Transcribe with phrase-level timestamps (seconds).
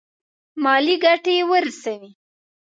[0.63, 2.11] مالي ګټي ورسوي.